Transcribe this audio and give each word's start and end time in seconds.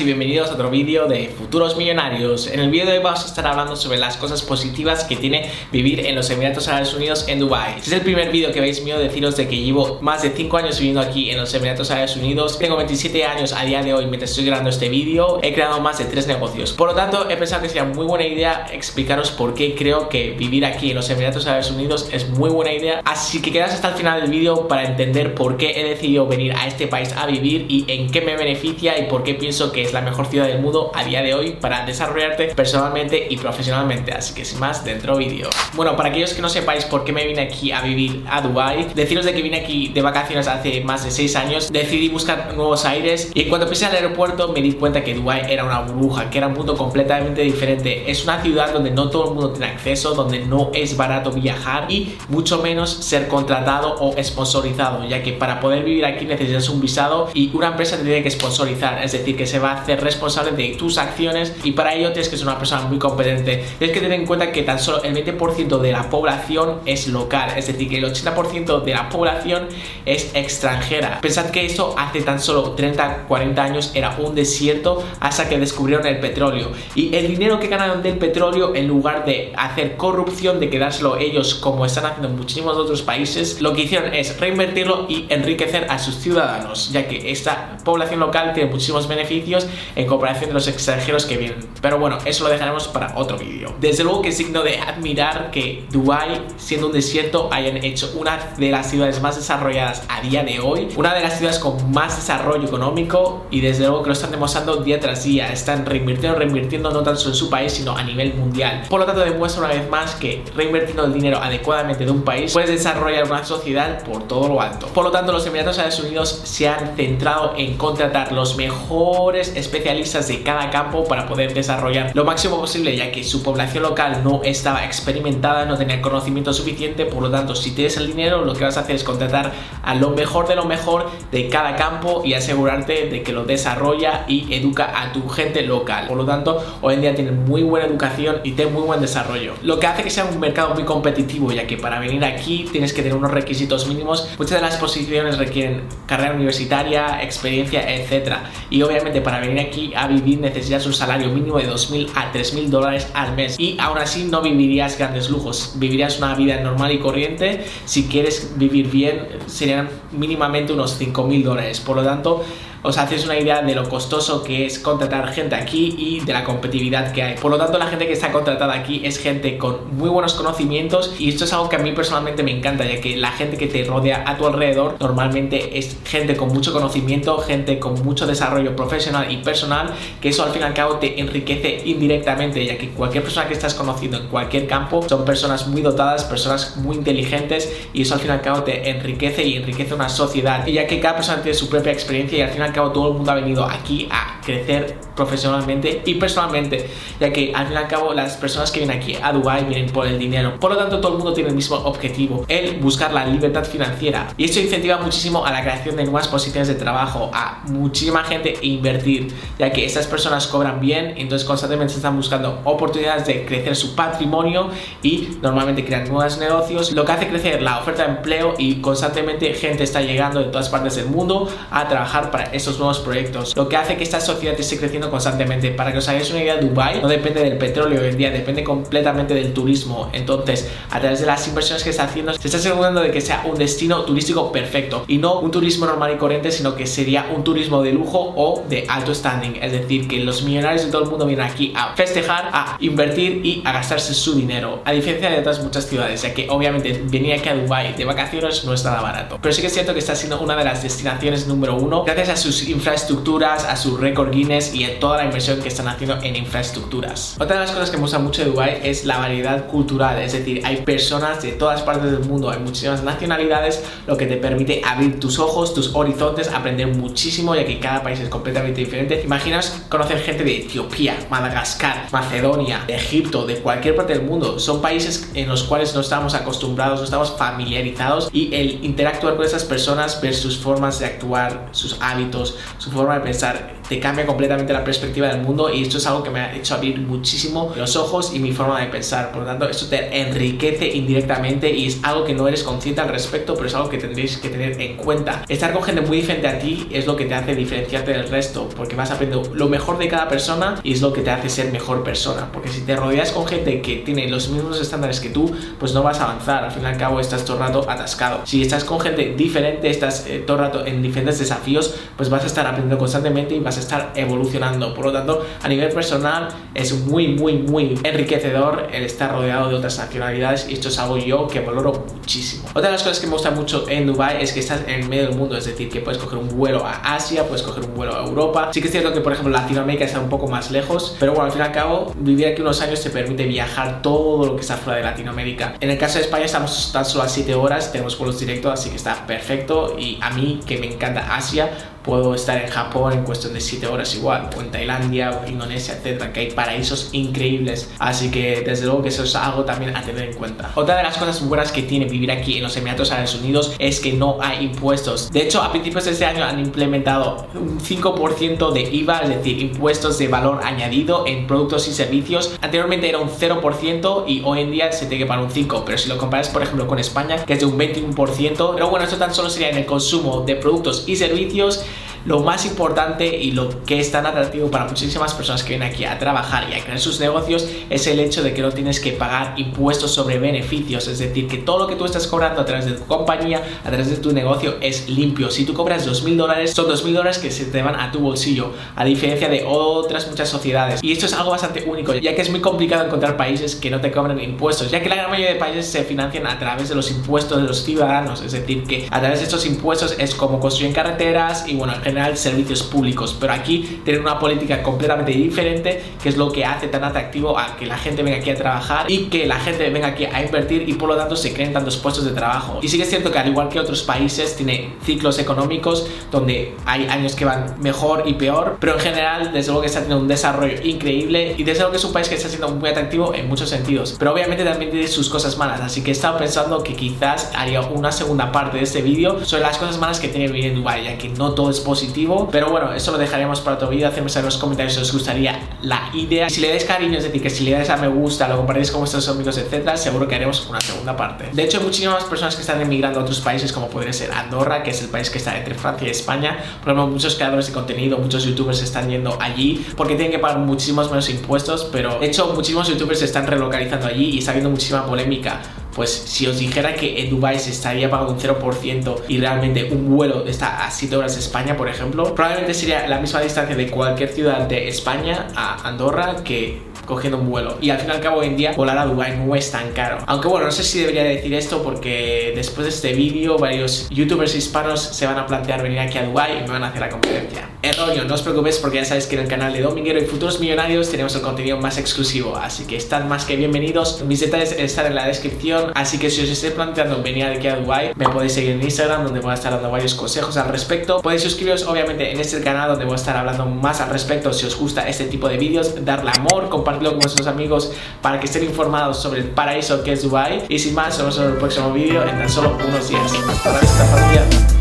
y 0.00 0.04
bienvenidos 0.04 0.50
a 0.50 0.54
otro 0.54 0.70
vídeo 0.70 1.06
de 1.06 1.28
Futuros 1.28 1.76
Millonarios. 1.76 2.46
En 2.46 2.60
el 2.60 2.70
vídeo 2.70 2.86
de 2.86 2.98
hoy 2.98 3.02
vamos 3.02 3.24
a 3.24 3.26
estar 3.26 3.44
hablando 3.46 3.74
sobre 3.74 3.98
las 3.98 4.16
cosas 4.16 4.42
positivas 4.42 5.02
que 5.02 5.16
tiene 5.16 5.50
vivir 5.72 6.06
en 6.06 6.14
los 6.14 6.30
Emiratos 6.30 6.68
Árabes 6.68 6.94
Unidos 6.94 7.24
en 7.26 7.40
Dubai. 7.40 7.74
Si 7.80 7.90
es 7.90 7.92
el 7.92 8.02
primer 8.02 8.30
vídeo 8.30 8.52
que 8.52 8.60
veis 8.60 8.82
mío, 8.84 8.98
deciros 8.98 9.34
de 9.36 9.48
que 9.48 9.56
llevo 9.56 9.98
más 10.00 10.22
de 10.22 10.30
5 10.30 10.56
años 10.56 10.78
viviendo 10.78 11.00
aquí 11.00 11.30
en 11.30 11.38
los 11.38 11.52
Emiratos 11.54 11.90
Árabes 11.90 12.16
Unidos. 12.16 12.58
Tengo 12.58 12.76
27 12.76 13.24
años 13.24 13.52
a 13.52 13.64
día 13.64 13.82
de 13.82 13.92
hoy 13.92 14.06
mientras 14.06 14.30
estoy 14.30 14.44
grabando 14.44 14.70
este 14.70 14.88
vídeo. 14.88 15.40
He 15.42 15.52
creado 15.52 15.80
más 15.80 15.98
de 15.98 16.04
3 16.04 16.28
negocios. 16.28 16.74
Por 16.74 16.90
lo 16.90 16.94
tanto, 16.94 17.28
he 17.28 17.36
pensado 17.36 17.62
que 17.62 17.68
sería 17.68 17.84
muy 17.84 18.06
buena 18.06 18.26
idea 18.26 18.66
explicaros 18.72 19.32
por 19.32 19.54
qué 19.54 19.74
creo 19.74 20.08
que 20.08 20.30
vivir 20.30 20.64
aquí 20.64 20.90
en 20.90 20.96
los 20.96 21.10
Emiratos 21.10 21.46
Árabes 21.46 21.70
Unidos 21.70 22.08
es 22.12 22.28
muy 22.28 22.50
buena 22.50 22.72
idea. 22.72 23.00
Así 23.04 23.42
que 23.42 23.50
quedas 23.50 23.74
hasta 23.74 23.88
el 23.88 23.94
final 23.94 24.20
del 24.20 24.30
vídeo 24.30 24.68
para 24.68 24.84
entender 24.84 25.34
por 25.34 25.56
qué 25.56 25.80
he 25.80 25.88
decidido 25.88 26.26
venir 26.26 26.52
a 26.54 26.68
este 26.68 26.86
país 26.86 27.12
a 27.16 27.26
vivir 27.26 27.66
y 27.68 27.84
en 27.88 28.10
qué 28.10 28.20
me 28.20 28.36
beneficia 28.36 28.96
y 28.98 29.08
por 29.08 29.24
qué 29.24 29.34
pienso 29.34 29.72
que 29.72 29.87
es 29.88 29.94
la 29.94 30.02
mejor 30.02 30.26
ciudad 30.26 30.46
del 30.46 30.60
mundo 30.60 30.92
a 30.94 31.02
día 31.04 31.22
de 31.22 31.34
hoy 31.34 31.56
para 31.60 31.84
desarrollarte 31.84 32.54
personalmente 32.54 33.26
y 33.28 33.36
profesionalmente. 33.36 34.12
Así 34.12 34.34
que 34.34 34.44
sin 34.44 34.60
más, 34.60 34.84
dentro 34.84 35.16
vídeo. 35.16 35.48
Bueno, 35.74 35.96
para 35.96 36.10
aquellos 36.10 36.34
que 36.34 36.42
no 36.42 36.48
sepáis 36.48 36.84
por 36.84 37.04
qué 37.04 37.12
me 37.12 37.26
vine 37.26 37.42
aquí 37.42 37.72
a 37.72 37.80
vivir 37.80 38.24
a 38.28 38.40
Dubai, 38.40 38.88
deciros 38.94 39.24
de 39.24 39.34
que 39.34 39.42
vine 39.42 39.60
aquí 39.60 39.88
de 39.88 40.02
vacaciones 40.02 40.46
hace 40.46 40.82
más 40.82 41.04
de 41.04 41.10
6 41.10 41.36
años, 41.36 41.72
decidí 41.72 42.08
buscar 42.08 42.54
nuevos 42.54 42.84
aires 42.84 43.30
y 43.34 43.44
cuando 43.44 43.68
pisé 43.68 43.86
al 43.86 43.94
aeropuerto 43.94 44.48
me 44.48 44.60
di 44.60 44.72
cuenta 44.72 45.02
que 45.02 45.14
Dubai 45.14 45.50
era 45.50 45.64
una 45.64 45.80
burbuja, 45.80 46.28
que 46.30 46.38
era 46.38 46.48
un 46.48 46.54
mundo 46.54 46.76
completamente 46.76 47.42
diferente. 47.42 48.10
Es 48.10 48.24
una 48.24 48.42
ciudad 48.42 48.72
donde 48.72 48.90
no 48.90 49.08
todo 49.08 49.28
el 49.28 49.34
mundo 49.34 49.50
tiene 49.50 49.72
acceso, 49.72 50.14
donde 50.14 50.40
no 50.40 50.70
es 50.74 50.96
barato 50.96 51.30
viajar 51.30 51.90
y 51.90 52.16
mucho 52.28 52.58
menos 52.62 52.90
ser 52.90 53.28
contratado 53.28 53.96
o 53.98 54.14
sponsorizado, 54.22 55.06
ya 55.08 55.22
que 55.22 55.32
para 55.32 55.60
poder 55.60 55.82
vivir 55.82 56.04
aquí 56.04 56.26
necesitas 56.26 56.68
un 56.68 56.80
visado 56.80 57.30
y 57.32 57.50
una 57.54 57.68
empresa 57.68 57.96
te 57.96 58.02
tiene 58.02 58.22
que 58.22 58.30
sponsorizar, 58.30 59.02
es 59.02 59.12
decir, 59.12 59.36
que 59.36 59.46
se 59.46 59.58
va 59.58 59.72
a 59.72 59.77
hacer 59.80 60.02
responsable 60.02 60.52
de 60.52 60.74
tus 60.76 60.98
acciones 60.98 61.54
y 61.64 61.72
para 61.72 61.94
ello 61.94 62.12
tienes 62.12 62.28
que 62.28 62.36
ser 62.36 62.46
una 62.46 62.58
persona 62.58 62.82
muy 62.82 62.98
competente. 62.98 63.64
Tienes 63.78 63.94
que 63.94 64.00
tener 64.00 64.18
en 64.18 64.26
cuenta 64.26 64.52
que 64.52 64.62
tan 64.62 64.78
solo 64.78 65.02
el 65.02 65.14
20% 65.14 65.78
de 65.78 65.92
la 65.92 66.10
población 66.10 66.80
es 66.84 67.08
local, 67.08 67.52
es 67.56 67.66
decir, 67.66 67.88
que 67.88 67.98
el 67.98 68.04
80% 68.04 68.82
de 68.82 68.92
la 68.92 69.08
población 69.08 69.68
es 70.04 70.34
extranjera. 70.34 71.20
Pensad 71.20 71.50
que 71.50 71.66
eso 71.66 71.94
hace 71.98 72.22
tan 72.22 72.40
solo 72.40 72.72
30, 72.72 73.24
40 73.28 73.62
años 73.62 73.92
era 73.94 74.16
un 74.18 74.34
desierto 74.34 75.04
hasta 75.20 75.48
que 75.48 75.58
descubrieron 75.58 76.06
el 76.06 76.18
petróleo. 76.18 76.70
Y 76.94 77.14
el 77.14 77.28
dinero 77.28 77.60
que 77.60 77.68
ganaron 77.68 78.02
del 78.02 78.18
petróleo, 78.18 78.74
en 78.74 78.86
lugar 78.86 79.24
de 79.24 79.52
hacer 79.56 79.96
corrupción, 79.96 80.60
de 80.60 80.70
quedárselo 80.70 81.16
ellos 81.16 81.54
como 81.54 81.84
están 81.84 82.06
haciendo 82.06 82.28
en 82.28 82.36
muchísimos 82.36 82.76
otros 82.76 83.02
países, 83.02 83.60
lo 83.60 83.72
que 83.72 83.82
hicieron 83.82 84.14
es 84.14 84.38
reinvertirlo 84.38 85.06
y 85.08 85.26
enriquecer 85.28 85.86
a 85.88 85.98
sus 85.98 86.16
ciudadanos, 86.16 86.90
ya 86.92 87.06
que 87.06 87.30
esta 87.30 87.78
población 87.84 88.20
local 88.20 88.52
tiene 88.54 88.70
muchísimos 88.70 89.08
beneficios 89.08 89.67
en 89.96 90.06
comparación 90.06 90.50
de 90.50 90.54
los 90.54 90.68
extranjeros 90.68 91.26
que 91.26 91.36
vienen. 91.36 91.68
Pero 91.80 91.98
bueno, 91.98 92.18
eso 92.24 92.44
lo 92.44 92.50
dejaremos 92.50 92.88
para 92.88 93.12
otro 93.16 93.38
vídeo. 93.38 93.74
Desde 93.80 94.04
luego 94.04 94.22
que 94.22 94.28
es 94.28 94.38
digno 94.38 94.62
de 94.62 94.78
admirar 94.78 95.50
que 95.50 95.86
Dubai, 95.90 96.42
siendo 96.56 96.88
un 96.88 96.92
desierto, 96.92 97.48
hayan 97.52 97.76
hecho 97.78 98.12
una 98.16 98.38
de 98.56 98.70
las 98.70 98.90
ciudades 98.90 99.20
más 99.20 99.36
desarrolladas 99.36 100.04
a 100.08 100.20
día 100.20 100.42
de 100.44 100.60
hoy, 100.60 100.88
una 100.96 101.14
de 101.14 101.20
las 101.20 101.38
ciudades 101.38 101.58
con 101.58 101.92
más 101.92 102.16
desarrollo 102.16 102.66
económico 102.66 103.46
y 103.50 103.60
desde 103.60 103.86
luego 103.86 104.02
que 104.02 104.08
lo 104.08 104.12
están 104.12 104.30
demostrando 104.30 104.76
día 104.76 105.00
tras 105.00 105.24
día. 105.24 105.52
Están 105.52 105.86
reinvirtiendo, 105.86 106.38
reinvirtiendo 106.38 106.90
no 106.90 107.02
tan 107.02 107.14
en 107.14 107.34
su 107.34 107.50
país, 107.50 107.72
sino 107.72 107.96
a 107.96 108.02
nivel 108.02 108.34
mundial. 108.34 108.84
Por 108.88 109.00
lo 109.00 109.06
tanto, 109.06 109.24
demuestra 109.24 109.64
una 109.64 109.74
vez 109.74 109.88
más 109.88 110.14
que 110.14 110.44
reinvirtiendo 110.54 111.04
el 111.04 111.12
dinero 111.12 111.38
adecuadamente 111.38 112.04
de 112.04 112.10
un 112.10 112.22
país, 112.22 112.52
puedes 112.52 112.70
desarrollar 112.70 113.24
una 113.24 113.44
sociedad 113.44 114.02
por 114.04 114.26
todo 114.28 114.48
lo 114.48 114.60
alto. 114.60 114.86
Por 114.88 115.04
lo 115.04 115.10
tanto, 115.10 115.32
los 115.32 115.46
Emiratos 115.46 115.78
Árabes 115.78 116.00
Unidos 116.00 116.40
se 116.44 116.68
han 116.68 116.96
centrado 116.96 117.54
en 117.56 117.76
contratar 117.76 118.32
los 118.32 118.56
mejores 118.56 119.56
especialistas 119.58 120.28
de 120.28 120.42
cada 120.42 120.70
campo 120.70 121.04
para 121.04 121.26
poder 121.26 121.54
desarrollar 121.54 122.12
lo 122.14 122.24
máximo 122.24 122.58
posible, 122.58 122.96
ya 122.96 123.10
que 123.12 123.24
su 123.24 123.42
población 123.42 123.82
local 123.82 124.22
no 124.24 124.42
estaba 124.44 124.84
experimentada, 124.84 125.64
no 125.64 125.76
tenía 125.76 126.00
conocimiento 126.00 126.52
suficiente, 126.52 127.06
por 127.06 127.22
lo 127.22 127.30
tanto, 127.30 127.54
si 127.54 127.72
tienes 127.72 127.96
el 127.96 128.06
dinero, 128.06 128.44
lo 128.44 128.54
que 128.54 128.64
vas 128.64 128.76
a 128.76 128.80
hacer 128.80 128.96
es 128.96 129.04
contratar 129.04 129.52
a 129.82 129.94
lo 129.94 130.10
mejor 130.10 130.48
de 130.48 130.56
lo 130.56 130.64
mejor 130.64 131.10
de 131.32 131.48
cada 131.48 131.76
campo 131.76 132.22
y 132.24 132.34
asegurarte 132.34 133.08
de 133.08 133.22
que 133.22 133.32
lo 133.32 133.44
desarrolla 133.44 134.24
y 134.28 134.52
educa 134.54 135.02
a 135.02 135.12
tu 135.12 135.28
gente 135.28 135.62
local. 135.62 136.06
Por 136.08 136.16
lo 136.16 136.24
tanto, 136.24 136.62
hoy 136.80 136.94
en 136.94 137.00
día 137.00 137.14
tienen 137.14 137.44
muy 137.44 137.62
buena 137.62 137.86
educación 137.86 138.40
y 138.44 138.52
tienen 138.52 138.74
muy 138.74 138.82
buen 138.82 139.00
desarrollo. 139.00 139.54
Lo 139.62 139.78
que 139.78 139.86
hace 139.86 140.02
que 140.02 140.10
sea 140.10 140.24
un 140.24 140.38
mercado 140.38 140.74
muy 140.74 140.84
competitivo, 140.84 141.52
ya 141.52 141.66
que 141.66 141.76
para 141.76 141.98
venir 141.98 142.24
aquí 142.24 142.66
tienes 142.70 142.92
que 142.92 143.02
tener 143.02 143.16
unos 143.16 143.30
requisitos 143.30 143.86
mínimos. 143.86 144.28
Muchas 144.38 144.60
de 144.60 144.66
las 144.66 144.76
posiciones 144.76 145.38
requieren 145.38 145.82
carrera 146.06 146.34
universitaria, 146.34 147.22
experiencia, 147.22 147.94
etcétera. 147.94 148.50
Y 148.70 148.82
obviamente 148.82 149.20
para 149.20 149.40
venir 149.40 149.47
aquí 149.56 149.92
a 149.94 150.08
vivir 150.08 150.40
necesitas 150.40 150.84
un 150.86 150.92
salario 150.92 151.28
mínimo 151.28 151.58
de 151.58 151.70
2.000 151.70 152.10
a 152.14 152.32
3.000 152.32 152.66
dólares 152.66 153.08
al 153.14 153.34
mes 153.34 153.58
y 153.58 153.76
aún 153.78 153.98
así 153.98 154.24
no 154.24 154.42
vivirías 154.42 154.98
grandes 154.98 155.30
lujos, 155.30 155.74
vivirías 155.76 156.18
una 156.18 156.34
vida 156.34 156.60
normal 156.60 156.92
y 156.92 156.98
corriente. 156.98 157.64
Si 157.84 158.08
quieres 158.08 158.54
vivir 158.56 158.90
bien 158.90 159.28
serían 159.46 159.88
mínimamente 160.12 160.72
unos 160.72 161.00
5.000 161.00 161.42
dólares. 161.44 161.80
Por 161.80 161.96
lo 161.96 162.02
tanto, 162.02 162.44
os 162.82 162.98
hacéis 162.98 163.24
una 163.24 163.38
idea 163.38 163.62
de 163.62 163.74
lo 163.74 163.88
costoso 163.88 164.42
que 164.42 164.66
es 164.66 164.78
contratar 164.78 165.32
gente 165.32 165.54
aquí 165.54 165.94
y 165.98 166.20
de 166.20 166.32
la 166.32 166.44
competitividad 166.44 167.12
que 167.12 167.22
hay. 167.22 167.34
Por 167.36 167.50
lo 167.50 167.58
tanto, 167.58 167.78
la 167.78 167.86
gente 167.86 168.06
que 168.06 168.12
está 168.12 168.32
contratada 168.32 168.74
aquí 168.74 169.02
es 169.04 169.18
gente 169.18 169.58
con 169.58 169.96
muy 169.96 170.08
buenos 170.08 170.34
conocimientos 170.34 171.14
y 171.18 171.28
esto 171.28 171.44
es 171.44 171.52
algo 171.52 171.68
que 171.68 171.76
a 171.76 171.80
mí 171.80 171.92
personalmente 171.92 172.42
me 172.42 172.52
encanta, 172.56 172.84
ya 172.84 173.00
que 173.00 173.16
la 173.16 173.32
gente 173.32 173.56
que 173.56 173.66
te 173.66 173.84
rodea 173.84 174.24
a 174.26 174.36
tu 174.36 174.46
alrededor 174.46 174.96
normalmente 175.00 175.78
es 175.78 175.96
gente 176.04 176.36
con 176.36 176.48
mucho 176.48 176.72
conocimiento, 176.72 177.38
gente 177.38 177.78
con 177.78 178.02
mucho 178.04 178.26
desarrollo 178.26 178.76
profesional 178.76 179.30
y 179.30 179.38
personal, 179.38 179.90
que 180.20 180.28
eso 180.28 180.44
al 180.44 180.50
fin 180.50 180.62
y 180.62 180.64
al 180.64 180.74
cabo 180.74 180.96
te 180.96 181.20
enriquece 181.20 181.82
indirectamente, 181.84 182.64
ya 182.64 182.78
que 182.78 182.90
cualquier 182.90 183.24
persona 183.24 183.48
que 183.48 183.54
estás 183.54 183.74
conociendo 183.74 184.18
en 184.18 184.28
cualquier 184.28 184.66
campo 184.66 185.04
son 185.08 185.24
personas 185.24 185.66
muy 185.66 185.82
dotadas, 185.82 186.24
personas 186.24 186.76
muy 186.76 186.96
inteligentes 186.96 187.72
y 187.92 188.02
eso 188.02 188.14
al 188.14 188.20
fin 188.20 188.30
y 188.30 188.34
al 188.34 188.42
cabo 188.42 188.62
te 188.62 188.90
enriquece 188.90 189.44
y 189.44 189.56
enriquece 189.56 189.94
una 189.94 190.08
sociedad, 190.08 190.66
y 190.66 190.72
ya 190.72 190.86
que 190.86 191.00
cada 191.00 191.16
persona 191.16 191.42
tiene 191.42 191.56
su 191.56 191.68
propia 191.68 191.92
experiencia 191.92 192.38
y 192.38 192.42
al 192.42 192.50
final 192.50 192.67
cabo 192.72 192.90
todo 192.90 193.08
el 193.08 193.14
mundo 193.14 193.30
ha 193.30 193.34
venido 193.34 193.64
aquí 193.64 194.08
a 194.10 194.40
crecer 194.44 194.98
profesionalmente 195.14 196.02
y 196.06 196.14
personalmente, 196.14 196.88
ya 197.20 197.32
que 197.32 197.52
al 197.54 197.66
fin 197.66 197.74
y 197.74 197.76
al 197.76 197.88
cabo 197.88 198.14
las 198.14 198.36
personas 198.36 198.70
que 198.70 198.80
vienen 198.80 198.96
aquí 198.98 199.16
a 199.20 199.32
Dubai 199.32 199.64
vienen 199.64 199.90
por 199.90 200.06
el 200.06 200.18
dinero. 200.18 200.58
Por 200.60 200.70
lo 200.70 200.78
tanto, 200.78 201.00
todo 201.00 201.12
el 201.12 201.18
mundo 201.18 201.32
tiene 201.32 201.50
el 201.50 201.56
mismo 201.56 201.76
objetivo, 201.76 202.44
el 202.48 202.78
buscar 202.78 203.12
la 203.12 203.26
libertad 203.26 203.64
financiera. 203.64 204.28
Y 204.36 204.44
esto 204.44 204.60
incentiva 204.60 204.98
muchísimo 204.98 205.44
a 205.44 205.50
la 205.50 205.60
creación 205.62 205.96
de 205.96 206.04
nuevas 206.04 206.28
posiciones 206.28 206.68
de 206.68 206.76
trabajo, 206.76 207.30
a 207.34 207.62
muchísima 207.66 208.22
gente 208.24 208.54
invertir, 208.62 209.34
ya 209.58 209.72
que 209.72 209.84
estas 209.84 210.06
personas 210.06 210.46
cobran 210.46 210.80
bien, 210.80 211.14
entonces 211.16 211.46
constantemente 211.46 211.94
están 211.94 212.16
buscando 212.16 212.60
oportunidades 212.64 213.26
de 213.26 213.44
crecer 213.44 213.74
su 213.74 213.94
patrimonio 213.94 214.70
y 215.02 215.28
normalmente 215.42 215.84
crean 215.84 216.08
nuevos 216.08 216.38
negocios, 216.38 216.92
lo 216.92 217.04
que 217.04 217.12
hace 217.12 217.28
crecer 217.28 217.60
la 217.60 217.80
oferta 217.80 218.04
de 218.04 218.10
empleo 218.10 218.54
y 218.56 218.76
constantemente 218.80 219.52
gente 219.54 219.82
está 219.82 220.00
llegando 220.00 220.40
de 220.40 220.46
todas 220.46 220.68
partes 220.68 220.96
del 220.96 221.06
mundo 221.06 221.48
a 221.70 221.88
trabajar 221.88 222.30
para 222.30 222.44
estos 222.58 222.78
nuevos 222.78 222.98
proyectos, 222.98 223.56
lo 223.56 223.68
que 223.68 223.76
hace 223.76 223.96
que 223.96 224.04
esta 224.04 224.20
sociedad 224.20 224.58
esté 224.58 224.78
creciendo 224.78 225.10
constantemente. 225.10 225.70
Para 225.70 225.92
que 225.92 225.98
os 225.98 226.08
hagáis 226.08 226.30
una 226.30 226.42
idea, 226.42 226.56
Dubai 226.56 227.00
no 227.00 227.08
depende 227.08 227.42
del 227.42 227.56
petróleo 227.56 228.00
hoy 228.00 228.08
en 228.08 228.16
día, 228.16 228.30
depende 228.30 228.62
completamente 228.62 229.34
del 229.34 229.52
turismo. 229.52 230.10
Entonces, 230.12 230.70
a 230.90 231.00
través 231.00 231.20
de 231.20 231.26
las 231.26 231.46
inversiones 231.48 231.82
que 231.82 231.90
está 231.90 232.04
haciendo, 232.04 232.32
se 232.34 232.46
está 232.46 232.58
asegurando 232.58 233.00
de 233.00 233.10
que 233.10 233.20
sea 233.20 233.44
un 233.48 233.56
destino 233.56 234.02
turístico 234.02 234.52
perfecto 234.52 235.04
y 235.08 235.18
no 235.18 235.40
un 235.40 235.50
turismo 235.50 235.86
normal 235.86 236.12
y 236.14 236.18
corriente, 236.18 236.50
sino 236.50 236.74
que 236.74 236.86
sería 236.86 237.30
un 237.34 237.44
turismo 237.44 237.82
de 237.82 237.92
lujo 237.92 238.34
o 238.36 238.64
de 238.68 238.86
alto 238.88 239.14
standing, 239.14 239.56
es 239.62 239.72
decir, 239.72 240.08
que 240.08 240.20
los 240.20 240.42
millonarios 240.42 240.84
de 240.84 240.90
todo 240.90 241.04
el 241.04 241.10
mundo 241.10 241.26
vienen 241.26 241.46
aquí 241.46 241.72
a 241.74 241.94
festejar, 241.94 242.50
a 242.52 242.76
invertir 242.80 243.40
y 243.44 243.62
a 243.64 243.72
gastarse 243.72 244.14
su 244.14 244.34
dinero, 244.34 244.82
a 244.84 244.92
diferencia 244.92 245.30
de 245.30 245.38
otras 245.38 245.62
muchas 245.62 245.86
ciudades, 245.86 246.22
ya 246.22 246.34
que 246.34 246.46
obviamente 246.50 247.00
venir 247.04 247.34
aquí 247.34 247.48
a 247.48 247.54
Dubai 247.54 247.94
de 247.94 248.04
vacaciones 248.04 248.64
no 248.64 248.74
es 248.74 248.84
nada 248.84 249.00
barato. 249.00 249.38
Pero 249.40 249.54
sí 249.54 249.60
que 249.60 249.68
es 249.68 249.72
cierto 249.72 249.92
que 249.92 250.00
está 250.00 250.14
siendo 250.14 250.40
una 250.40 250.56
de 250.56 250.64
las 250.64 250.82
destinaciones 250.82 251.46
número 251.46 251.76
uno 251.76 252.04
gracias 252.04 252.28
a 252.28 252.36
sus 252.52 252.66
infraestructuras, 252.66 253.64
a 253.64 253.76
su 253.76 253.98
récord 253.98 254.30
Guinness 254.30 254.74
y 254.74 254.84
a 254.84 254.98
toda 254.98 255.18
la 255.18 255.24
inversión 255.26 255.60
que 255.60 255.68
están 255.68 255.86
haciendo 255.86 256.18
en 256.22 256.34
infraestructuras. 256.34 257.36
Otra 257.38 257.56
de 257.56 257.60
las 257.60 257.72
cosas 257.72 257.90
que 257.90 257.98
me 257.98 258.04
gusta 258.04 258.18
mucho 258.18 258.42
de 258.42 258.50
Dubai 258.50 258.80
es 258.84 259.04
la 259.04 259.18
variedad 259.18 259.66
cultural, 259.66 260.18
es 260.18 260.32
decir, 260.32 260.62
hay 260.64 260.78
personas 260.78 261.42
de 261.42 261.52
todas 261.52 261.82
partes 261.82 262.10
del 262.10 262.20
mundo, 262.20 262.48
hay 262.48 262.58
muchísimas 262.58 263.02
nacionalidades, 263.02 263.84
lo 264.06 264.16
que 264.16 264.24
te 264.24 264.38
permite 264.38 264.80
abrir 264.82 265.20
tus 265.20 265.38
ojos, 265.38 265.74
tus 265.74 265.94
horizontes, 265.94 266.48
aprender 266.48 266.86
muchísimo, 266.86 267.54
ya 267.54 267.66
que 267.66 267.78
cada 267.80 268.02
país 268.02 268.18
es 268.20 268.30
completamente 268.30 268.80
diferente. 268.80 269.20
Imaginas 269.22 269.82
conocer 269.90 270.18
gente 270.20 270.42
de 270.42 270.56
Etiopía, 270.56 271.18
Madagascar, 271.28 272.08
Macedonia, 272.12 272.84
Egipto, 272.88 273.44
de 273.44 273.56
cualquier 273.56 273.94
parte 273.94 274.14
del 274.14 274.22
mundo. 274.22 274.58
Son 274.58 274.80
países 274.80 275.30
en 275.34 275.48
los 275.48 275.64
cuales 275.64 275.94
no 275.94 276.00
estamos 276.00 276.32
acostumbrados, 276.32 277.00
no 277.00 277.04
estamos 277.04 277.34
familiarizados 277.36 278.30
y 278.32 278.54
el 278.54 278.82
interactuar 278.82 279.36
con 279.36 279.44
esas 279.44 279.64
personas, 279.64 280.22
ver 280.22 280.34
sus 280.34 280.56
formas 280.56 280.98
de 280.98 281.04
actuar, 281.04 281.68
sus 281.72 281.98
hábitos, 282.00 282.37
su 282.44 282.90
forma 282.90 283.14
de 283.14 283.20
pensar, 283.20 283.78
te 283.88 283.98
cambia 283.98 284.26
completamente 284.26 284.72
la 284.72 284.84
perspectiva 284.84 285.28
del 285.28 285.40
mundo 285.40 285.72
y 285.72 285.82
esto 285.82 285.96
es 285.98 286.06
algo 286.06 286.22
que 286.22 286.30
me 286.30 286.40
ha 286.40 286.54
hecho 286.54 286.74
abrir 286.74 286.98
muchísimo 286.98 287.72
los 287.76 287.96
ojos 287.96 288.32
y 288.34 288.38
mi 288.38 288.52
forma 288.52 288.80
de 288.80 288.86
pensar. 288.88 289.32
Por 289.32 289.42
lo 289.42 289.46
tanto, 289.46 289.68
esto 289.68 289.86
te 289.86 290.20
enriquece 290.20 290.88
indirectamente 290.88 291.70
y 291.70 291.86
es 291.86 292.00
algo 292.02 292.24
que 292.24 292.34
no 292.34 292.46
eres 292.46 292.62
consciente 292.62 293.00
al 293.00 293.08
respecto, 293.08 293.54
pero 293.54 293.66
es 293.66 293.74
algo 293.74 293.88
que 293.88 293.98
tendréis 293.98 294.36
que 294.36 294.50
tener 294.50 294.80
en 294.80 294.96
cuenta. 294.96 295.44
Estar 295.48 295.72
con 295.72 295.82
gente 295.82 296.02
muy 296.02 296.18
diferente 296.18 296.48
a 296.48 296.58
ti 296.58 296.86
es 296.90 297.06
lo 297.06 297.16
que 297.16 297.24
te 297.24 297.34
hace 297.34 297.54
diferenciarte 297.54 298.12
del 298.12 298.28
resto, 298.28 298.68
porque 298.76 298.94
vas 298.94 299.10
aprendiendo 299.10 299.54
lo 299.54 299.68
mejor 299.68 299.98
de 299.98 300.08
cada 300.08 300.28
persona 300.28 300.80
y 300.82 300.92
es 300.92 301.00
lo 301.00 301.12
que 301.12 301.22
te 301.22 301.30
hace 301.30 301.48
ser 301.48 301.72
mejor 301.72 302.02
persona. 302.04 302.50
Porque 302.52 302.68
si 302.68 302.82
te 302.82 302.94
rodeas 302.94 303.32
con 303.32 303.46
gente 303.46 303.80
que 303.80 303.96
tiene 303.96 304.28
los 304.28 304.50
mismos 304.50 304.80
estándares 304.80 305.20
que 305.20 305.30
tú, 305.30 305.50
pues 305.78 305.94
no 305.94 306.02
vas 306.02 306.20
a 306.20 306.24
avanzar. 306.24 306.64
Al 306.64 306.72
fin 306.72 306.82
y 306.82 306.86
al 306.86 306.98
cabo, 306.98 307.20
estás 307.20 307.44
todo 307.44 307.56
el 307.56 307.62
rato 307.62 307.86
atascado. 307.88 308.42
Si 308.44 308.60
estás 308.60 308.84
con 308.84 309.00
gente 309.00 309.34
diferente, 309.34 309.88
estás 309.88 310.26
eh, 310.26 310.42
todo 310.46 310.58
el 310.58 310.62
rato 310.64 310.86
en 310.86 311.02
diferentes 311.02 311.38
desafíos, 311.38 311.94
pues 312.28 312.42
vas 312.42 312.44
a 312.44 312.46
estar 312.46 312.66
aprendiendo 312.66 312.98
constantemente 312.98 313.54
y 313.54 313.60
vas 313.60 313.78
a 313.78 313.80
estar 313.80 314.12
evolucionando. 314.14 314.92
Por 314.94 315.06
lo 315.06 315.12
tanto, 315.12 315.46
a 315.62 315.68
nivel 315.68 315.88
personal 315.90 316.48
es 316.74 316.92
muy, 317.06 317.28
muy, 317.28 317.54
muy 317.54 317.98
enriquecedor 318.04 318.88
el 318.92 319.04
estar 319.04 319.32
rodeado 319.32 319.70
de 319.70 319.76
otras 319.76 319.98
nacionalidades 319.98 320.68
y 320.68 320.74
esto 320.74 320.88
es 320.88 320.98
algo 320.98 321.16
yo 321.16 321.48
que 321.48 321.60
valoro 321.60 322.04
muchísimo. 322.14 322.68
Otra 322.70 322.82
de 322.82 322.92
las 322.92 323.02
cosas 323.02 323.20
que 323.20 323.26
me 323.26 323.32
gusta 323.32 323.50
mucho 323.50 323.86
en 323.88 324.06
Dubai 324.06 324.42
es 324.42 324.52
que 324.52 324.60
estás 324.60 324.82
en 324.86 325.08
medio 325.08 325.28
del 325.28 325.36
mundo, 325.36 325.56
es 325.56 325.64
decir, 325.64 325.88
que 325.88 326.00
puedes 326.00 326.20
coger 326.20 326.38
un 326.38 326.48
vuelo 326.48 326.84
a 326.84 327.14
Asia, 327.14 327.44
puedes 327.44 327.62
coger 327.62 327.84
un 327.84 327.94
vuelo 327.94 328.14
a 328.14 328.26
Europa. 328.26 328.70
Sí 328.72 328.80
que 328.80 328.88
es 328.88 328.92
cierto 328.92 329.12
que, 329.12 329.20
por 329.20 329.32
ejemplo, 329.32 329.52
Latinoamérica 329.52 330.04
está 330.04 330.20
un 330.20 330.28
poco 330.28 330.48
más 330.48 330.70
lejos, 330.70 331.16
pero 331.18 331.32
bueno, 331.32 331.46
al 331.46 331.52
fin 331.52 331.62
y 331.62 331.64
al 331.64 331.72
cabo, 331.72 332.12
vivir 332.18 332.48
aquí 332.48 332.60
unos 332.60 332.80
años 332.82 333.00
te 333.00 333.10
permite 333.10 333.44
viajar 333.46 334.02
todo 334.02 334.44
lo 334.44 334.54
que 334.54 334.60
está 334.60 334.76
fuera 334.76 334.98
de 334.98 335.04
Latinoamérica. 335.04 335.76
En 335.80 335.90
el 335.90 335.96
caso 335.96 336.18
de 336.18 336.24
España 336.24 336.44
estamos 336.44 336.90
tan 336.92 337.04
solo 337.04 337.24
a 337.24 337.28
7 337.28 337.54
horas, 337.54 337.90
tenemos 337.90 338.18
vuelos 338.18 338.38
directos, 338.38 338.72
así 338.72 338.90
que 338.90 338.96
está 338.96 339.26
perfecto 339.26 339.96
y 339.98 340.18
a 340.20 340.30
mí 340.30 340.60
que 340.66 340.78
me 340.78 340.86
encanta 340.86 341.34
Asia, 341.34 341.70
puedo 342.02 342.17
estar 342.34 342.60
en 342.60 342.68
Japón 342.68 343.12
en 343.12 343.24
cuestión 343.24 343.52
de 343.54 343.60
7 343.60 343.86
horas 343.86 344.14
igual, 344.14 344.50
o 344.56 344.60
en 344.60 344.70
Tailandia, 344.70 345.42
o 345.44 345.48
Indonesia, 345.48 345.94
etcétera, 345.94 346.32
que 346.32 346.40
hay 346.40 346.50
paraísos 346.50 347.10
increíbles. 347.12 347.90
Así 347.98 348.30
que 348.30 348.62
desde 348.62 348.86
luego 348.86 349.02
que 349.02 349.08
eso 349.08 349.24
es 349.24 349.34
algo 349.34 349.64
también 349.64 349.96
a 349.96 350.02
tener 350.02 350.30
en 350.30 350.34
cuenta. 350.34 350.70
Otra 350.74 350.96
de 350.96 351.02
las 351.02 351.16
cosas 351.16 351.46
buenas 351.46 351.72
que 351.72 351.82
tiene 351.82 352.06
vivir 352.06 352.30
aquí 352.30 352.56
en 352.56 352.62
los 352.62 352.76
Emiratos 352.76 353.10
Árabes 353.10 353.34
Unidos 353.34 353.74
es 353.78 354.00
que 354.00 354.12
no 354.12 354.38
hay 354.40 354.64
impuestos. 354.64 355.30
De 355.30 355.42
hecho, 355.42 355.62
a 355.62 355.70
principios 355.70 356.04
de 356.04 356.12
este 356.12 356.24
año 356.24 356.44
han 356.44 356.58
implementado 356.58 357.46
un 357.54 357.80
5% 357.80 358.72
de 358.72 358.82
IVA, 358.82 359.20
es 359.20 359.28
decir, 359.28 359.60
impuestos 359.60 360.18
de 360.18 360.28
valor 360.28 360.60
añadido 360.64 361.26
en 361.26 361.46
productos 361.46 361.88
y 361.88 361.92
servicios. 361.92 362.56
Anteriormente 362.60 363.08
era 363.08 363.18
un 363.18 363.30
0% 363.30 364.24
y 364.26 364.42
hoy 364.44 364.60
en 364.60 364.70
día 364.70 364.92
se 364.92 365.06
tiene 365.06 365.24
que 365.24 365.26
pagar 365.26 365.44
un 365.44 365.50
5%, 365.50 365.82
pero 365.84 365.98
si 365.98 366.08
lo 366.08 366.18
comparas, 366.18 366.48
por 366.48 366.62
ejemplo, 366.62 366.86
con 366.86 366.98
España, 366.98 367.44
que 367.44 367.54
es 367.54 367.60
de 367.60 367.66
un 367.66 367.78
21%, 367.78 368.74
pero 368.74 368.90
bueno, 368.90 369.04
eso 369.04 369.16
tan 369.16 369.34
solo 369.34 369.50
sería 369.50 369.70
en 369.70 369.78
el 369.78 369.86
consumo 369.86 370.42
de 370.42 370.56
productos 370.56 371.04
y 371.06 371.16
servicios 371.16 371.84
lo 372.24 372.40
más 372.40 372.64
importante 372.66 373.36
y 373.36 373.52
lo 373.52 373.84
que 373.84 374.00
es 374.00 374.10
tan 374.10 374.26
atractivo 374.26 374.70
para 374.70 374.86
muchísimas 374.86 375.34
personas 375.34 375.62
que 375.62 375.70
vienen 375.70 375.88
aquí 375.88 376.04
a 376.04 376.18
trabajar 376.18 376.68
y 376.70 376.74
a 376.74 376.82
crear 376.82 377.00
sus 377.00 377.20
negocios 377.20 377.66
es 377.90 378.06
el 378.06 378.20
hecho 378.20 378.42
de 378.42 378.54
que 378.54 378.62
no 378.62 378.70
tienes 378.70 379.00
que 379.00 379.12
pagar 379.12 379.54
impuestos 379.56 380.12
sobre 380.12 380.38
beneficios, 380.38 381.08
es 381.08 381.18
decir, 381.18 381.48
que 381.48 381.58
todo 381.58 381.78
lo 381.78 381.86
que 381.86 381.96
tú 381.96 382.04
estás 382.04 382.26
cobrando 382.26 382.60
a 382.60 382.64
través 382.64 382.86
de 382.86 382.92
tu 382.92 383.04
compañía, 383.06 383.62
a 383.84 383.88
través 383.88 384.10
de 384.10 384.16
tu 384.16 384.32
negocio 384.32 384.76
es 384.80 385.08
limpio. 385.08 385.50
Si 385.50 385.64
tú 385.64 385.74
cobras 385.74 386.04
dos 386.04 386.22
mil 386.22 386.36
dólares, 386.36 386.72
son 386.72 386.88
dos 386.88 387.04
mil 387.04 387.14
dólares 387.14 387.38
que 387.38 387.50
se 387.50 387.66
te 387.66 387.82
van 387.82 387.98
a 387.98 388.10
tu 388.10 388.20
bolsillo, 388.20 388.72
a 388.96 389.04
diferencia 389.04 389.48
de 389.48 389.64
otras 389.66 390.28
muchas 390.28 390.48
sociedades. 390.48 391.00
Y 391.02 391.12
esto 391.12 391.26
es 391.26 391.32
algo 391.32 391.50
bastante 391.50 391.84
único, 391.86 392.14
ya 392.14 392.34
que 392.34 392.42
es 392.42 392.50
muy 392.50 392.60
complicado 392.60 393.04
encontrar 393.04 393.36
países 393.36 393.76
que 393.76 393.90
no 393.90 394.00
te 394.00 394.10
cobren 394.10 394.40
impuestos, 394.40 394.90
ya 394.90 395.02
que 395.02 395.08
la 395.08 395.16
gran 395.16 395.30
mayoría 395.30 395.54
de 395.54 395.58
países 395.58 395.86
se 395.86 396.04
financian 396.04 396.46
a 396.46 396.58
través 396.58 396.88
de 396.88 396.94
los 396.94 397.10
impuestos 397.10 397.60
de 397.60 397.66
los 397.66 397.84
ciudadanos, 397.84 398.42
es 398.42 398.52
decir, 398.52 398.84
que 398.84 399.06
a 399.10 399.20
través 399.20 399.40
de 399.40 399.44
estos 399.44 399.66
impuestos 399.66 400.14
es 400.18 400.34
como 400.34 400.60
construyen 400.60 400.92
carreteras 400.92 401.66
y 401.68 401.74
bueno, 401.74 401.94
en 402.04 402.07
general 402.08 402.36
servicios 402.36 402.82
públicos. 402.82 403.36
Pero 403.38 403.52
aquí 403.52 404.00
tienen 404.04 404.22
una 404.22 404.38
política 404.38 404.82
completamente 404.82 405.32
diferente, 405.32 406.02
que 406.22 406.28
es 406.28 406.36
lo 406.36 406.50
que 406.50 406.64
hace 406.64 406.88
tan 406.88 407.04
atractivo 407.04 407.58
a 407.58 407.76
que 407.76 407.86
la 407.86 407.98
gente 407.98 408.22
venga 408.22 408.38
aquí 408.38 408.50
a 408.50 408.56
trabajar 408.56 409.10
y 409.10 409.26
que 409.26 409.46
la 409.46 409.58
gente 409.60 409.88
venga 409.90 410.08
aquí 410.08 410.24
a 410.24 410.42
invertir 410.42 410.88
y 410.88 410.94
por 410.94 411.08
lo 411.08 411.16
tanto 411.16 411.36
se 411.36 411.52
creen 411.52 411.72
tantos 411.72 411.96
puestos 411.96 412.24
de 412.24 412.32
trabajo. 412.32 412.80
Y 412.82 412.88
sí 412.88 412.96
que 412.96 413.04
es 413.04 413.10
cierto 413.10 413.30
que 413.30 413.38
al 413.38 413.48
igual 413.48 413.68
que 413.68 413.78
otros 413.78 414.02
países 414.02 414.56
tiene 414.56 414.94
ciclos 415.04 415.38
económicos 415.38 416.06
donde 416.30 416.74
hay 416.84 417.06
años 417.06 417.34
que 417.34 417.44
van 417.44 417.76
mejor 417.80 418.24
y 418.26 418.34
peor, 418.34 418.76
pero 418.80 418.94
en 418.94 419.00
general 419.00 419.52
desde 419.52 419.68
luego 419.68 419.82
que 419.82 419.88
está 419.88 420.00
teniendo 420.00 420.22
un 420.22 420.28
desarrollo 420.28 420.82
increíble 420.82 421.54
y 421.56 421.62
desde 421.62 421.80
luego 421.80 421.92
que 421.92 421.98
es 421.98 422.04
un 422.04 422.12
país 422.12 422.28
que 422.28 422.34
está 422.34 422.48
siendo 422.48 422.68
muy 422.68 422.88
atractivo 422.88 423.34
en 423.34 423.48
muchos 423.48 423.68
sentidos. 423.68 424.16
Pero 424.18 424.32
obviamente 424.32 424.64
también 424.64 424.90
tiene 424.90 425.08
sus 425.08 425.28
cosas 425.28 425.56
malas, 425.58 425.80
así 425.80 426.02
que 426.02 426.10
he 426.10 426.12
estado 426.12 426.38
pensando 426.38 426.82
que 426.82 426.94
quizás 426.94 427.50
haría 427.54 427.80
una 427.82 428.12
segunda 428.12 428.52
parte 428.52 428.78
de 428.78 428.84
este 428.84 429.02
vídeo 429.02 429.44
sobre 429.44 429.62
las 429.62 429.78
cosas 429.78 429.98
malas 429.98 430.20
que 430.20 430.28
tiene 430.28 430.48
vivir 430.48 430.66
en 430.66 430.74
Dubai, 430.76 431.04
ya 431.04 431.18
que 431.18 431.28
no 431.28 431.52
todo 431.52 431.70
es 431.70 431.80
positivo, 431.98 432.48
pero 432.52 432.70
bueno, 432.70 432.94
eso 432.94 433.10
lo 433.10 433.18
dejaremos 433.18 433.60
para 433.60 433.74
otro 433.74 433.88
vídeo, 433.88 434.06
hacedme 434.06 434.28
saber 434.28 434.44
en 434.44 434.46
los 434.46 434.58
comentarios 434.58 434.94
si 434.94 435.00
os 435.00 435.12
gustaría 435.12 435.58
la 435.82 436.10
idea. 436.14 436.48
Si 436.48 436.60
le 436.60 436.68
dais 436.68 436.84
cariño, 436.84 437.18
es 437.18 437.24
decir, 437.24 437.42
que 437.42 437.50
si 437.50 437.64
le 437.64 437.72
dais 437.72 437.90
a 437.90 437.96
me 437.96 438.06
gusta, 438.06 438.46
lo 438.46 438.56
compartís 438.56 438.92
con 438.92 439.00
vuestros 439.00 439.28
amigos, 439.28 439.58
etcétera, 439.58 439.96
seguro 439.96 440.28
que 440.28 440.36
haremos 440.36 440.64
una 440.68 440.80
segunda 440.80 441.16
parte. 441.16 441.48
De 441.52 441.64
hecho, 441.64 441.78
hay 441.78 441.84
muchísimas 441.84 442.22
personas 442.24 442.54
que 442.54 442.60
están 442.60 442.80
emigrando 442.80 443.18
a 443.18 443.22
otros 443.24 443.40
países, 443.40 443.72
como 443.72 443.88
podría 443.88 444.12
ser 444.12 444.30
Andorra, 444.30 444.84
que 444.84 444.90
es 444.90 445.02
el 445.02 445.08
país 445.08 445.28
que 445.28 445.38
está 445.38 445.58
entre 445.58 445.74
Francia 445.74 446.06
y 446.06 446.10
España. 446.10 446.56
Por 446.80 446.92
ejemplo, 446.92 447.08
muchos 447.08 447.34
creadores 447.34 447.66
de 447.66 447.72
contenido, 447.72 448.18
muchos 448.18 448.44
youtubers 448.44 448.80
están 448.80 449.10
yendo 449.10 449.36
allí 449.40 449.84
porque 449.96 450.14
tienen 450.14 450.30
que 450.30 450.38
pagar 450.38 450.58
muchísimos 450.58 451.10
menos 451.10 451.28
impuestos, 451.30 451.88
pero 451.90 452.20
de 452.20 452.26
hecho, 452.26 452.52
muchísimos 452.54 452.86
youtubers 452.86 453.18
se 453.18 453.24
están 453.24 453.48
relocalizando 453.48 454.06
allí 454.06 454.30
y 454.34 454.38
está 454.38 454.52
habiendo 454.52 454.70
muchísima 454.70 455.04
polémica 455.04 455.60
pues 455.94 456.10
si 456.10 456.46
os 456.46 456.58
dijera 456.58 456.94
que 456.94 457.20
en 457.20 457.30
Dubai 457.30 457.58
se 457.58 457.70
estaría 457.70 458.10
pagando 458.10 458.32
un 458.32 458.38
0% 458.38 459.22
y 459.28 459.38
realmente 459.38 459.88
un 459.90 460.14
vuelo 460.14 460.46
está 460.46 460.84
a 460.86 460.90
7 460.90 461.16
horas 461.16 461.34
de 461.34 461.40
España, 461.40 461.76
por 461.76 461.88
ejemplo, 461.88 462.34
probablemente 462.34 462.74
sería 462.74 463.06
la 463.08 463.18
misma 463.20 463.40
distancia 463.40 463.74
de 463.74 463.90
cualquier 463.90 464.28
ciudad 464.28 464.68
de 464.68 464.88
España 464.88 465.48
a 465.54 465.88
Andorra 465.88 466.36
que 466.44 466.88
cogiendo 467.08 467.38
un 467.38 467.48
vuelo. 467.50 467.78
Y 467.80 467.90
al 467.90 467.98
fin 467.98 468.10
y 468.10 468.12
al 468.12 468.20
cabo, 468.20 468.40
hoy 468.40 468.48
en 468.48 468.56
día, 468.56 468.72
volar 468.72 468.98
a 468.98 469.06
Dubai 469.06 469.36
no 469.38 469.56
es 469.56 469.72
tan 469.72 469.90
caro. 469.92 470.18
Aunque 470.26 470.46
bueno, 470.46 470.66
no 470.66 470.72
sé 470.72 470.84
si 470.84 471.00
debería 471.00 471.24
decir 471.24 471.52
esto 471.54 471.82
porque 471.82 472.52
después 472.54 472.84
de 472.84 472.90
este 472.90 473.14
vídeo, 473.14 473.56
varios 473.58 474.08
youtubers 474.10 474.54
hispanos 474.54 475.00
se 475.00 475.26
van 475.26 475.38
a 475.38 475.46
plantear 475.46 475.82
venir 475.82 475.98
aquí 475.98 476.18
a 476.18 476.24
Dubai 476.24 476.58
y 476.58 476.60
me 476.62 476.68
van 476.68 476.84
a 476.84 476.88
hacer 476.88 477.00
la 477.00 477.08
competencia. 477.08 477.68
Erróneo, 477.80 478.24
no 478.24 478.34
os 478.34 478.42
preocupéis 478.42 478.78
porque 478.78 478.96
ya 478.96 479.04
sabéis 479.04 479.28
que 479.28 479.36
en 479.36 479.42
el 479.42 479.48
canal 479.48 479.72
de 479.72 479.80
Dominguero 479.80 480.18
y 480.18 480.24
Futuros 480.24 480.58
Millonarios 480.58 481.10
tenemos 481.10 481.32
el 481.36 481.42
contenido 481.42 481.76
más 481.78 481.96
exclusivo. 481.96 482.56
Así 482.56 482.84
que 482.86 482.96
están 482.96 483.28
más 483.28 483.44
que 483.44 483.54
bienvenidos. 483.54 484.22
Mis 484.22 484.40
detalles 484.40 484.72
están 484.72 485.06
en 485.06 485.14
la 485.14 485.28
descripción. 485.28 485.92
Así 485.94 486.18
que 486.18 486.28
si 486.28 486.42
os 486.42 486.48
estáis 486.48 486.72
planteando 486.72 487.22
venir 487.22 487.44
aquí 487.44 487.68
a 487.68 487.76
Dubai, 487.76 488.14
me 488.16 488.28
podéis 488.28 488.54
seguir 488.54 488.72
en 488.72 488.82
Instagram 488.82 489.22
donde 489.22 489.38
voy 489.38 489.52
a 489.52 489.54
estar 489.54 489.72
dando 489.72 489.92
varios 489.92 490.16
consejos 490.16 490.56
al 490.56 490.68
respecto. 490.70 491.22
Podéis 491.22 491.42
suscribiros 491.42 491.84
obviamente 491.84 492.32
en 492.32 492.40
este 492.40 492.60
canal 492.62 492.90
donde 492.90 493.04
voy 493.04 493.12
a 493.12 493.16
estar 493.16 493.36
hablando 493.36 493.64
más 493.66 494.00
al 494.00 494.10
respecto 494.10 494.52
si 494.52 494.66
os 494.66 494.76
gusta 494.76 495.08
este 495.08 495.26
tipo 495.26 495.48
de 495.48 495.56
vídeos, 495.56 496.04
darle 496.04 496.32
amor, 496.36 496.68
compartir 496.70 497.10
con 497.10 497.20
vuestros 497.20 497.46
amigos 497.46 497.92
para 498.20 498.40
que 498.40 498.46
estén 498.46 498.64
informados 498.64 499.22
sobre 499.22 499.40
el 499.40 499.50
paraíso 499.50 500.02
que 500.02 500.14
es 500.14 500.22
Dubai. 500.22 500.64
Y 500.68 500.80
sin 500.80 500.94
más, 500.94 501.16
nos 501.16 501.18
vemos 501.18 501.38
en 501.38 501.44
el 501.44 501.58
próximo 501.58 501.92
vídeo 501.92 502.22
en 502.24 502.38
tan 502.38 502.48
solo 502.50 502.76
unos 502.76 503.08
días. 503.08 503.32
Hasta 503.48 503.72
la 503.72 503.78
vista 503.78 504.04
familia. 504.04 504.77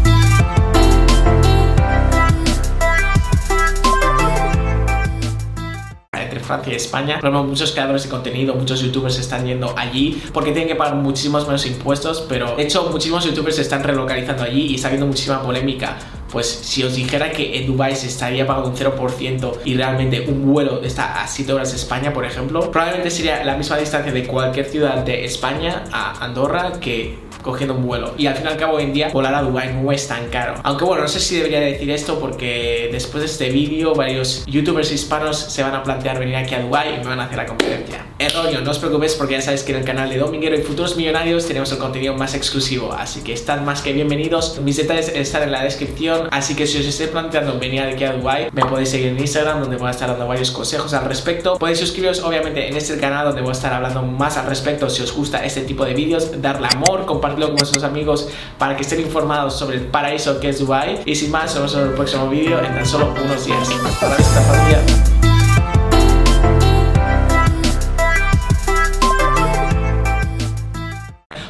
Francia 6.48 6.74
y 6.74 6.76
España. 6.76 7.20
Por 7.20 7.32
muchos 7.32 7.72
creadores 7.72 8.04
de 8.04 8.10
contenido, 8.10 8.56
muchos 8.56 8.82
youtubers 8.82 9.20
están 9.20 9.46
yendo 9.46 9.74
allí 9.78 10.22
porque 10.34 10.52
tienen 10.52 10.68
que 10.68 10.76
pagar 10.76 10.96
muchísimos 10.96 11.46
menos 11.46 11.66
impuestos, 11.66 12.26
pero 12.28 12.56
de 12.56 12.64
hecho 12.64 12.90
muchísimos 12.90 13.26
youtubers 13.26 13.58
se 13.58 13.62
están 13.62 13.84
relocalizando 13.84 14.44
allí 14.44 14.68
y 14.68 14.76
está 14.76 14.88
habiendo 14.88 15.08
muchísima 15.08 15.42
polémica 15.42 15.98
pues 16.32 16.48
si 16.48 16.84
os 16.84 16.96
dijera 16.96 17.32
que 17.32 17.58
en 17.58 17.68
Dubai 17.68 17.96
se 17.96 18.08
estaría 18.08 18.46
pagando 18.46 18.70
un 18.70 18.76
0% 18.76 19.60
y 19.66 19.76
realmente 19.76 20.26
un 20.28 20.46
vuelo 20.46 20.84
está 20.84 21.22
a 21.22 21.28
7 21.28 21.54
horas 21.54 21.72
de 21.72 21.78
España, 21.78 22.14
por 22.14 22.26
ejemplo, 22.26 22.70
probablemente 22.72 23.12
sería 23.12 23.44
la 23.44 23.56
misma 23.56 23.78
distancia 23.78 24.12
de 24.12 24.28
cualquier 24.28 24.66
ciudad 24.66 24.98
de 24.98 25.26
España 25.26 25.86
a 25.92 26.24
Andorra 26.24 26.74
que 26.80 27.18
cogiendo 27.48 27.74
un 27.74 27.86
vuelo. 27.86 28.14
Y 28.18 28.28
al 28.28 28.36
fin 28.36 28.46
y 28.46 28.50
al 28.50 28.58
cabo 28.58 28.76
hoy 28.76 28.84
en 28.84 28.94
día 28.94 29.10
volar 29.10 29.34
a 29.34 29.42
Dubai 29.42 29.74
no 29.74 29.92
es 29.92 30.08
tan 30.08 30.28
caro. 30.28 30.56
Aunque 30.64 30.86
bueno, 30.86 31.02
no 31.02 31.08
sé 31.08 31.20
si 31.20 31.38
debería 31.38 31.60
decir 31.62 31.90
esto 31.90 32.20
porque 32.20 32.90
después 32.92 33.22
de 33.22 33.28
este 33.28 33.50
vídeo 33.50 33.96
varios 33.96 34.46
youtubers 34.46 34.92
hispanos 34.92 35.38
se 35.38 35.64
van 35.64 35.74
a 35.74 35.82
plantear 35.82 36.20
venir 36.20 36.36
aquí 36.36 36.54
a 36.54 36.62
Dubai 36.62 36.96
y 36.96 36.98
me 37.00 37.06
van 37.06 37.20
a 37.20 37.24
hacer 37.26 37.38
la 37.38 37.46
competencia. 37.46 38.07
Erróneo, 38.20 38.62
no 38.62 38.72
os 38.72 38.80
preocupéis 38.80 39.14
porque 39.14 39.34
ya 39.36 39.42
sabéis 39.42 39.62
que 39.62 39.74
en 39.74 39.80
el 39.80 39.86
canal 39.86 40.10
de 40.10 40.18
Dominguero 40.18 40.58
y 40.58 40.64
Futuros 40.64 40.96
Millonarios 40.96 41.46
tenemos 41.46 41.72
el 41.72 41.78
contenido 41.78 42.16
más 42.16 42.34
exclusivo, 42.34 42.92
así 42.92 43.22
que 43.22 43.32
están 43.32 43.64
más 43.64 43.84
que 43.84 43.94
bienvenidos. 43.94 44.60
Mis 44.62 44.78
detalles 44.78 45.10
están 45.10 45.44
en 45.44 45.52
la 45.52 45.64
descripción, 45.64 46.28
así 46.32 46.56
que 46.56 46.66
si 46.66 46.80
os 46.80 46.86
estáis 46.88 47.12
planteando 47.12 47.60
venir 47.60 47.82
aquí 47.82 48.04
a 48.06 48.14
Dubai, 48.14 48.50
me 48.54 48.66
podéis 48.66 48.90
seguir 48.90 49.10
en 49.10 49.20
Instagram 49.20 49.62
donde 49.62 49.78
voy 49.78 49.90
a 49.90 49.92
estar 49.92 50.10
dando 50.10 50.28
varios 50.28 50.50
consejos 50.50 50.96
al 50.96 51.06
respecto. 51.06 51.60
Podéis 51.60 51.78
suscribiros 51.78 52.24
obviamente 52.24 52.68
en 52.68 52.76
este 52.76 52.98
canal 52.98 53.28
donde 53.28 53.42
voy 53.42 53.50
a 53.50 53.54
estar 53.54 53.72
hablando 53.72 54.02
más 54.02 54.36
al 54.38 54.48
respecto 54.48 54.90
si 54.90 55.04
os 55.04 55.14
gusta 55.14 55.46
este 55.46 55.62
tipo 55.62 55.86
de 55.86 55.94
vídeos, 55.94 56.42
darle 56.42 56.70
amor, 56.74 57.06
compartirlo 57.06 57.50
con 57.50 57.58
vuestros 57.58 57.84
amigos 57.84 58.30
para 58.58 58.76
que 58.76 58.82
estén 58.82 59.00
informados 59.00 59.60
sobre 59.60 59.78
el 59.78 59.84
paraíso 59.84 60.40
que 60.40 60.50
es 60.50 60.58
Dubai. 60.58 61.02
Y 61.06 61.16
sin 61.16 61.30
más, 61.30 61.54
nos 61.54 61.72
vemos 61.72 61.76
en 61.76 61.82
el 61.82 61.94
próximo 61.94 62.30
vídeo 62.30 62.58
en 62.64 62.74
tan 62.74 62.86
solo 62.86 63.14
unos 63.24 63.46
días. 63.46 63.70
Hasta 63.86 64.10
la 64.10 64.16
vista 64.16 64.42
familia. 64.42 65.07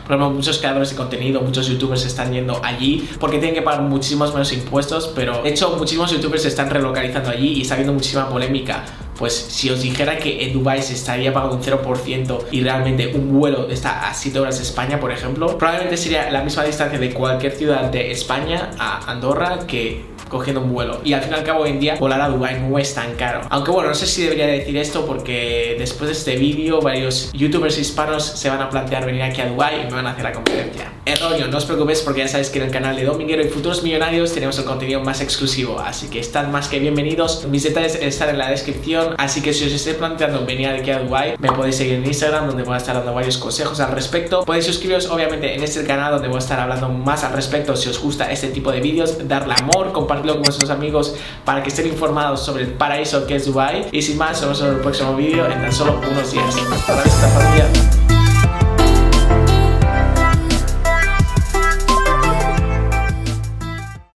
Muchos 0.10 0.60
creadores 0.60 0.92
de 0.92 0.96
contenido, 0.96 1.42
muchos 1.42 1.68
youtubers 1.68 2.06
están 2.06 2.32
yendo 2.32 2.60
allí 2.64 3.10
porque 3.20 3.40
tienen 3.40 3.56
que 3.56 3.62
pagar 3.62 3.82
muchísimos 3.82 4.32
menos 4.32 4.54
impuestos, 4.54 5.12
pero 5.14 5.42
de 5.44 5.50
hecho 5.50 5.76
muchísimos 5.78 6.12
youtubers 6.12 6.44
se 6.44 6.48
están 6.48 6.70
relocalizando 6.70 7.30
allí 7.30 7.54
y 7.54 7.62
está 7.62 7.74
habiendo 7.74 7.94
muchísima 7.94 8.30
polémica. 8.30 8.86
Pues 9.18 9.34
si 9.34 9.70
os 9.70 9.82
dijera 9.82 10.18
que 10.18 10.46
en 10.46 10.54
Dubai 10.54 10.82
se 10.82 10.94
estaría 10.94 11.34
pagando 11.34 11.56
un 11.56 11.64
0% 11.64 12.46
y 12.52 12.62
realmente 12.62 13.12
un 13.16 13.38
vuelo 13.38 13.68
está 13.70 14.08
a 14.08 14.14
7 14.14 14.40
horas 14.40 14.58
de 14.58 14.64
España, 14.64 15.00
por 15.00 15.12
ejemplo, 15.12 15.58
probablemente 15.58 15.98
sería 15.98 16.30
la 16.32 16.44
misma 16.44 16.64
distancia 16.64 17.00
de 17.00 17.14
cualquier 17.14 17.52
ciudad 17.54 17.92
de 17.92 18.12
España 18.12 18.70
a 18.78 19.12
Andorra 19.12 19.60
que 19.68 20.06
cogiendo 20.30 20.62
un 20.62 20.74
vuelo. 20.74 21.00
Y 21.04 21.14
al 21.14 21.22
fin 21.22 21.32
y 21.32 21.36
al 21.36 21.44
cabo 21.44 21.62
hoy 21.62 21.72
en 21.72 21.80
día 21.80 21.96
volar 21.96 22.22
a 22.22 22.30
Dubai 22.30 22.60
no 22.60 22.78
es 22.80 22.94
tan 22.94 23.16
caro. 23.16 23.42
Aunque 23.50 23.72
bueno, 23.72 23.90
no 23.90 23.96
sé 23.96 24.08
si 24.08 24.24
debería 24.24 24.48
decir 24.48 24.76
esto 24.78 25.06
porque 25.06 25.76
después 25.78 26.10
de 26.10 26.14
este 26.14 26.36
vídeo 26.36 26.82
varios 26.82 27.32
youtubers 27.34 27.78
hispanos 27.78 28.24
se 28.24 28.50
van 28.50 28.62
a 28.62 28.70
plantear 28.70 29.06
venir 29.06 29.24
aquí 29.24 29.42
a 29.42 29.50
Dubai 29.50 29.82
y 29.82 29.86
me 29.86 29.94
van 29.94 30.08
a 30.08 30.12
hacer 30.12 30.24
la 30.24 30.34
competencia. 30.34 30.92
Erróneo, 31.06 31.48
no 31.48 31.58
os 31.58 31.66
preocupéis 31.66 32.02
porque 32.02 32.22
ya 32.22 32.28
sabéis 32.28 32.50
que 32.50 32.60
en 32.60 32.66
el 32.66 32.72
canal 32.72 32.96
de 32.96 33.06
Dominguero 33.06 33.42
y 33.42 33.48
Futuros 33.48 33.82
Millonarios 33.82 34.34
tenemos 34.34 34.58
el 34.60 34.66
contenido 34.66 35.02
más 35.02 35.22
exclusivo, 35.22 35.80
así 35.80 36.10
que 36.10 36.20
están 36.20 36.52
más 36.52 36.68
que 36.68 36.80
bienvenidos. 36.80 37.48
Mis 37.50 37.64
detalles 37.64 37.96
están 37.96 38.30
en 38.30 38.38
la 38.38 38.50
descripción, 38.50 39.16
así 39.18 39.42
que 39.42 39.54
si 39.54 39.66
os 39.66 39.72
estáis 39.72 39.96
planteando 39.96 40.46
venir 40.46 40.68
aquí 40.68 40.92
a 40.92 41.00
Dubai, 41.00 41.36
me 41.40 41.50
podéis 41.50 41.78
seguir 41.78 41.96
en 41.96 42.06
Instagram 42.06 42.48
donde 42.48 42.64
voy 42.64 42.74
a 42.74 42.78
estar 42.78 42.96
dando 42.96 43.14
varios 43.14 43.38
consejos 43.38 43.80
al 43.80 43.92
respecto. 43.94 44.44
Podéis 44.44 44.66
suscribiros 44.66 45.10
obviamente 45.10 45.56
en 45.56 45.64
este 45.64 45.86
canal 45.86 46.12
donde 46.12 46.28
voy 46.28 46.36
a 46.36 46.40
estar 46.40 46.60
hablando 46.60 46.90
más 46.90 47.24
al 47.24 47.34
respecto 47.34 47.76
si 47.76 47.90
os 47.90 48.00
gusta 48.00 48.32
este 48.32 48.50
tipo 48.50 48.72
de 48.72 48.82
vídeos, 48.82 49.28
darle 49.28 49.56
amor, 49.58 49.94
compartirlo 50.18 50.34
con 50.34 50.44
vuestros 50.44 50.70
amigos 50.70 51.16
para 51.46 51.64
que 51.64 51.70
estén 51.70 51.88
informados 51.88 52.44
sobre 52.44 52.64
el 52.64 52.72
paraíso 52.72 53.26
que 53.26 53.36
es 53.36 53.46
Dubai. 53.46 53.88
Y 53.92 54.02
sin 54.02 54.18
más, 54.18 54.42
nos 54.42 54.42
vemos 54.42 54.62
en 54.62 54.68
el 54.68 54.82
próximo 54.82 55.16
vídeo 55.16 55.46
en 55.46 55.62
tan 55.62 55.72
solo 55.72 56.00
unos 56.10 56.32
días. 56.32 56.56
Hasta 56.72 56.96
la 56.96 57.04
vista 57.04 57.28
familia. 57.28 57.97